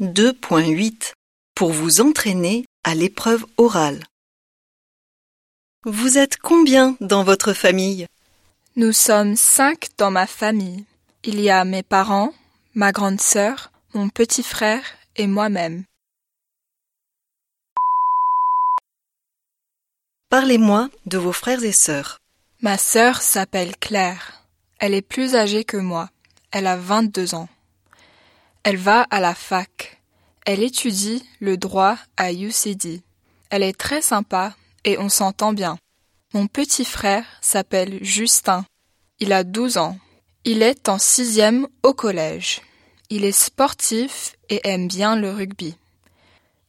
2.8 0.00 1.12
Pour 1.54 1.70
vous 1.70 2.00
entraîner 2.00 2.66
à 2.82 2.96
l'épreuve 2.96 3.46
orale. 3.56 4.02
Vous 5.84 6.18
êtes 6.18 6.36
combien 6.36 6.96
dans 7.00 7.22
votre 7.22 7.52
famille? 7.52 8.08
Nous 8.74 8.90
sommes 8.90 9.36
cinq 9.36 9.90
dans 9.96 10.10
ma 10.10 10.26
famille. 10.26 10.84
Il 11.22 11.40
y 11.40 11.48
a 11.48 11.64
mes 11.64 11.84
parents, 11.84 12.34
ma 12.74 12.90
grande 12.90 13.20
sœur, 13.20 13.70
mon 13.92 14.08
petit 14.08 14.42
frère 14.42 14.82
et 15.14 15.28
moi-même. 15.28 15.84
Parlez-moi 20.28 20.90
de 21.06 21.18
vos 21.18 21.32
frères 21.32 21.62
et 21.62 21.70
sœurs. 21.70 22.18
Ma 22.62 22.78
sœur 22.78 23.22
s'appelle 23.22 23.76
Claire. 23.76 24.44
Elle 24.80 24.94
est 24.94 25.02
plus 25.02 25.36
âgée 25.36 25.62
que 25.62 25.76
moi. 25.76 26.10
Elle 26.50 26.66
a 26.66 26.76
22 26.76 27.36
ans. 27.36 27.48
Elle 28.64 28.78
va 28.78 29.02
à 29.02 29.20
la 29.20 29.34
fac. 29.34 30.00
Elle 30.46 30.62
étudie 30.62 31.22
le 31.38 31.58
droit 31.58 31.98
à 32.16 32.32
UCD. 32.32 33.02
Elle 33.50 33.62
est 33.62 33.78
très 33.78 34.00
sympa 34.00 34.56
et 34.84 34.96
on 34.98 35.10
s'entend 35.10 35.52
bien. 35.52 35.76
Mon 36.32 36.46
petit 36.46 36.86
frère 36.86 37.26
s'appelle 37.42 37.98
Justin. 38.02 38.64
Il 39.20 39.34
a 39.34 39.44
12 39.44 39.76
ans. 39.76 39.98
Il 40.44 40.62
est 40.62 40.88
en 40.88 40.98
sixième 40.98 41.68
au 41.82 41.92
collège. 41.92 42.62
Il 43.10 43.26
est 43.26 43.32
sportif 43.32 44.34
et 44.48 44.62
aime 44.64 44.88
bien 44.88 45.14
le 45.14 45.30
rugby. 45.30 45.76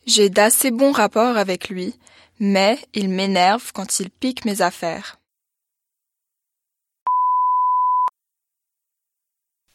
J'ai 0.05 0.29
d'assez 0.29 0.71
bons 0.71 0.91
rapports 0.91 1.37
avec 1.37 1.69
lui, 1.69 1.97
mais 2.39 2.77
il 2.93 3.07
m'énerve 3.07 3.71
quand 3.73 4.01
il 4.01 4.09
pique 4.09 4.43
mes 4.43 4.61
affaires. 4.61 5.17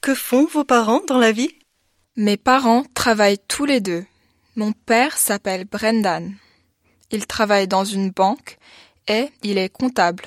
Que 0.02 0.14
font 0.14 0.44
vos 0.44 0.64
parents 0.64 1.00
dans 1.08 1.18
la 1.18 1.32
vie? 1.32 1.59
Mes 2.20 2.36
parents 2.36 2.84
travaillent 2.92 3.40
tous 3.48 3.64
les 3.64 3.80
deux. 3.80 4.04
Mon 4.54 4.72
père 4.72 5.16
s'appelle 5.16 5.64
Brendan. 5.64 6.34
Il 7.10 7.26
travaille 7.26 7.66
dans 7.66 7.86
une 7.86 8.10
banque 8.10 8.58
et 9.08 9.30
il 9.42 9.56
est 9.56 9.70
comptable. 9.70 10.26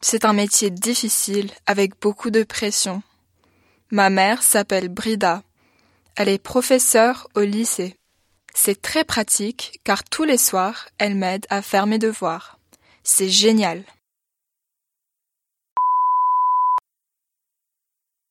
C'est 0.00 0.24
un 0.24 0.32
métier 0.32 0.70
difficile 0.70 1.50
avec 1.66 2.00
beaucoup 2.00 2.30
de 2.30 2.44
pression. 2.44 3.02
Ma 3.90 4.08
mère 4.08 4.42
s'appelle 4.42 4.88
Brida. 4.88 5.42
Elle 6.16 6.30
est 6.30 6.42
professeure 6.42 7.28
au 7.34 7.40
lycée. 7.40 7.94
C'est 8.54 8.80
très 8.80 9.04
pratique 9.04 9.80
car 9.84 10.04
tous 10.04 10.24
les 10.24 10.38
soirs, 10.38 10.88
elle 10.96 11.14
m'aide 11.14 11.44
à 11.50 11.60
faire 11.60 11.86
mes 11.86 11.98
devoirs. 11.98 12.58
C'est 13.04 13.28
génial. 13.28 13.84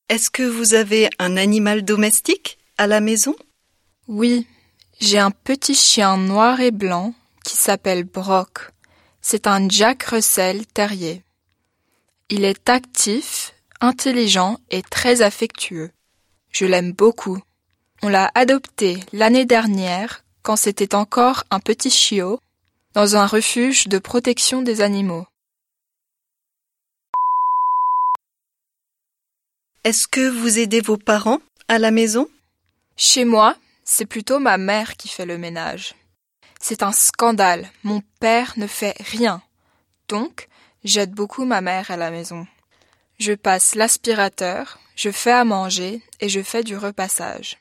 Est-ce 0.09 0.31
que 0.31 0.41
vous 0.41 0.73
avez 0.73 1.11
un 1.19 1.37
animal 1.37 1.83
domestique? 1.85 2.57
À 2.77 2.87
la 2.87 2.99
maison? 2.99 3.35
Oui, 4.07 4.47
j'ai 4.99 5.19
un 5.19 5.31
petit 5.31 5.75
chien 5.75 6.17
noir 6.17 6.59
et 6.59 6.71
blanc 6.71 7.13
qui 7.43 7.55
s'appelle 7.55 8.03
Brock. 8.03 8.71
C'est 9.21 9.47
un 9.47 9.67
Jack 9.69 10.03
Russell 10.03 10.65
terrier. 10.67 11.23
Il 12.29 12.43
est 12.43 12.69
actif, 12.69 13.53
intelligent 13.79 14.59
et 14.69 14.81
très 14.81 15.21
affectueux. 15.21 15.91
Je 16.51 16.65
l'aime 16.65 16.91
beaucoup. 16.91 17.39
On 18.03 18.09
l'a 18.09 18.31
adopté 18.35 18.99
l'année 19.13 19.45
dernière 19.45 20.23
quand 20.43 20.55
c'était 20.55 20.95
encore 20.95 21.43
un 21.51 21.59
petit 21.59 21.91
chiot 21.91 22.39
dans 22.93 23.15
un 23.15 23.25
refuge 23.25 23.87
de 23.87 23.99
protection 23.99 24.61
des 24.61 24.81
animaux. 24.81 25.25
Est-ce 29.83 30.07
que 30.07 30.29
vous 30.29 30.59
aidez 30.59 30.81
vos 30.81 30.97
parents 30.97 31.39
à 31.67 31.79
la 31.79 31.91
maison? 31.91 32.27
Chez 33.03 33.25
moi, 33.25 33.55
c'est 33.83 34.05
plutôt 34.05 34.37
ma 34.37 34.59
mère 34.59 34.95
qui 34.95 35.07
fait 35.07 35.25
le 35.25 35.39
ménage. 35.39 35.95
C'est 36.59 36.83
un 36.83 36.91
scandale, 36.91 37.67
mon 37.83 38.03
père 38.19 38.53
ne 38.57 38.67
fait 38.67 38.93
rien. 38.99 39.41
Donc, 40.07 40.47
j'aide 40.83 41.09
beaucoup 41.09 41.43
ma 41.43 41.61
mère 41.61 41.89
à 41.89 41.97
la 41.97 42.11
maison. 42.11 42.45
Je 43.17 43.33
passe 43.33 43.73
l'aspirateur, 43.73 44.77
je 44.95 45.09
fais 45.09 45.31
à 45.31 45.43
manger 45.45 46.03
et 46.19 46.29
je 46.29 46.43
fais 46.43 46.63
du 46.63 46.77
repassage. 46.77 47.57